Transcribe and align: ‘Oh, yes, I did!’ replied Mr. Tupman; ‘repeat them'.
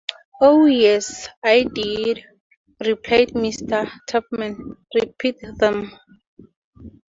‘Oh, 0.41 0.65
yes, 0.65 1.29
I 1.45 1.61
did!’ 1.75 2.23
replied 2.83 3.33
Mr. 3.35 3.87
Tupman; 4.09 4.75
‘repeat 4.95 5.35
them'. 5.59 5.91